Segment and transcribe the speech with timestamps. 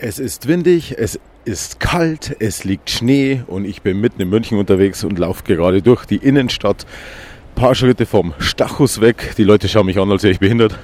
[0.00, 4.56] Es ist windig, es ist kalt, es liegt Schnee und ich bin mitten in München
[4.56, 6.86] unterwegs und laufe gerade durch die Innenstadt.
[6.86, 9.34] Ein paar Schritte vom Stachus weg.
[9.38, 10.78] Die Leute schauen mich an, als wäre ich behindert.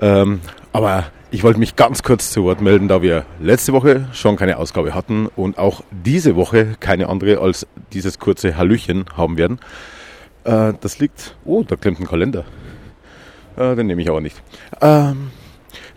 [0.00, 0.40] Ähm,
[0.72, 4.56] aber ich wollte mich ganz kurz zu Wort melden, da wir letzte Woche schon keine
[4.56, 9.60] Ausgabe hatten und auch diese Woche keine andere als dieses kurze Hallöchen haben werden.
[10.42, 11.36] Äh, das liegt.
[11.44, 12.46] Oh, da klemmt ein Kalender.
[13.56, 14.42] Äh, den nehme ich aber nicht.
[14.80, 15.30] Ähm,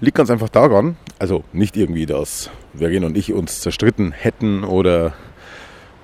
[0.01, 5.13] Liegt ganz einfach daran, also nicht irgendwie, dass Vergen und ich uns zerstritten hätten oder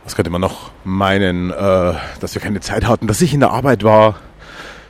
[0.03, 3.51] was könnte man noch meinen, äh, dass wir keine Zeit hatten, dass ich in der
[3.51, 4.19] Arbeit war,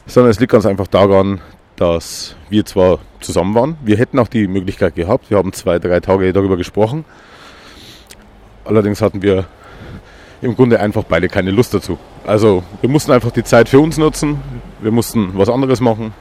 [0.08, 1.40] sondern es liegt ganz einfach daran,
[1.78, 6.00] dass wir zwar zusammen waren, wir hätten auch die Möglichkeit gehabt, wir haben zwei, drei
[6.00, 7.06] Tage darüber gesprochen,
[8.66, 9.46] allerdings hatten wir
[10.42, 11.98] im Grunde einfach beide keine Lust dazu.
[12.26, 14.42] Also wir mussten einfach die Zeit für uns nutzen,
[14.82, 16.14] wir mussten was anderes machen,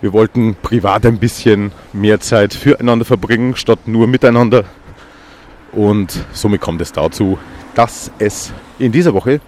[0.00, 4.64] wir wollten privat ein bisschen mehr Zeit füreinander verbringen, statt nur miteinander.
[5.72, 7.38] Und somit kommt es dazu,
[7.74, 9.40] dass es in dieser Woche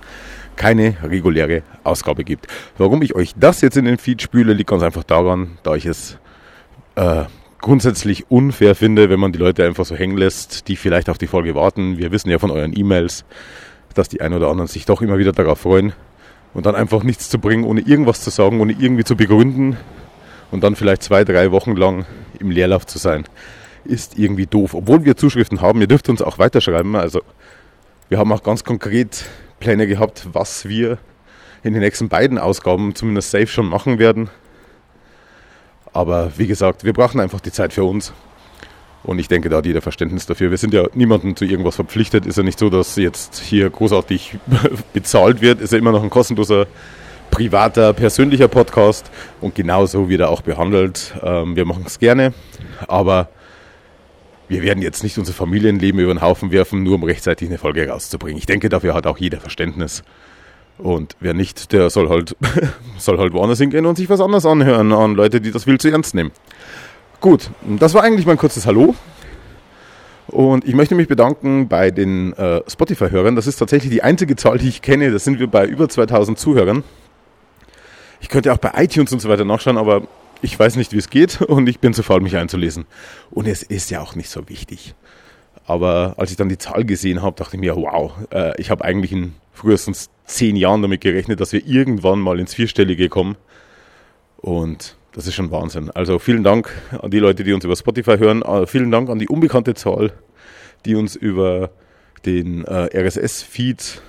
[0.56, 2.46] keine reguläre Ausgabe gibt.
[2.78, 5.86] Warum ich euch das jetzt in den Feed spüle, liegt ganz einfach daran, da ich
[5.86, 6.18] es
[6.94, 7.24] äh,
[7.60, 11.26] grundsätzlich unfair finde, wenn man die Leute einfach so hängen lässt, die vielleicht auf die
[11.26, 11.96] Folge warten.
[11.96, 13.24] Wir wissen ja von euren E-Mails,
[13.94, 15.92] dass die ein oder anderen sich doch immer wieder darauf freuen
[16.54, 19.76] und dann einfach nichts zu bringen, ohne irgendwas zu sagen, ohne irgendwie zu begründen,
[20.52, 22.06] und dann vielleicht zwei, drei Wochen lang
[22.38, 23.24] im Leerlauf zu sein,
[23.84, 24.74] ist irgendwie doof.
[24.74, 26.94] Obwohl wir Zuschriften haben, ihr dürft uns auch weiterschreiben.
[26.94, 27.22] Also
[28.08, 29.24] wir haben auch ganz konkret
[29.58, 30.98] Pläne gehabt, was wir
[31.64, 34.28] in den nächsten beiden Ausgaben zumindest safe schon machen werden.
[35.92, 38.12] Aber wie gesagt, wir brauchen einfach die Zeit für uns.
[39.04, 40.50] Und ich denke, da hat jeder Verständnis dafür.
[40.50, 42.24] Wir sind ja niemandem zu irgendwas verpflichtet.
[42.24, 44.36] Ist ja nicht so, dass jetzt hier großartig
[44.92, 45.60] bezahlt wird.
[45.60, 46.66] Ist ja immer noch ein kostenloser
[47.32, 51.14] privater, persönlicher Podcast und genauso wird er auch behandelt.
[51.22, 52.32] Ähm, wir machen es gerne,
[52.86, 53.30] aber
[54.48, 57.88] wir werden jetzt nicht unser Familienleben über den Haufen werfen, nur um rechtzeitig eine Folge
[57.88, 58.38] rauszubringen.
[58.38, 60.04] Ich denke, dafür hat auch jeder Verständnis.
[60.76, 62.36] Und wer nicht, der soll halt,
[62.98, 65.88] soll halt woanders hingehen und sich was anderes anhören an Leute, die das viel zu
[65.88, 66.32] ernst nehmen.
[67.20, 68.94] Gut, das war eigentlich mein kurzes Hallo.
[70.26, 73.36] Und ich möchte mich bedanken bei den äh, Spotify-Hörern.
[73.36, 75.10] Das ist tatsächlich die einzige Zahl, die ich kenne.
[75.10, 76.84] Das sind wir bei über 2000 Zuhörern.
[78.22, 80.06] Ich könnte auch bei iTunes und so weiter nachschauen, aber
[80.40, 82.86] ich weiß nicht, wie es geht und ich bin zu faul, mich einzulesen.
[83.30, 84.94] Und es ist ja auch nicht so wichtig.
[85.66, 88.84] Aber als ich dann die Zahl gesehen habe, dachte ich mir, wow, äh, ich habe
[88.84, 93.36] eigentlich in frühestens zehn Jahren damit gerechnet, dass wir irgendwann mal ins Vierstellige kommen.
[94.38, 95.90] Und das ist schon Wahnsinn.
[95.90, 98.42] Also vielen Dank an die Leute, die uns über Spotify hören.
[98.42, 100.12] Äh, vielen Dank an die unbekannte Zahl,
[100.84, 101.70] die uns über
[102.24, 104.00] den äh, RSS-Feed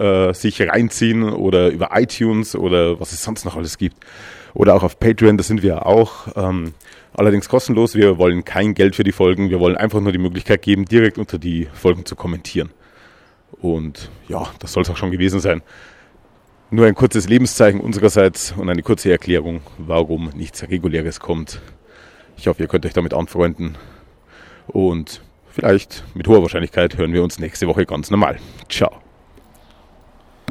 [0.00, 3.98] äh, sich reinziehen oder über iTunes oder was es sonst noch alles gibt.
[4.54, 6.28] Oder auch auf Patreon, da sind wir auch.
[6.34, 6.74] Ähm,
[7.14, 7.94] allerdings kostenlos.
[7.94, 9.50] Wir wollen kein Geld für die Folgen.
[9.50, 12.70] Wir wollen einfach nur die Möglichkeit geben, direkt unter die Folgen zu kommentieren.
[13.60, 15.62] Und ja, das soll es auch schon gewesen sein.
[16.70, 21.60] Nur ein kurzes Lebenszeichen unsererseits und eine kurze Erklärung, warum nichts Reguläres kommt.
[22.36, 23.76] Ich hoffe, ihr könnt euch damit anfreunden.
[24.68, 28.38] Und vielleicht mit hoher Wahrscheinlichkeit hören wir uns nächste Woche ganz normal.
[28.68, 29.09] Ciao.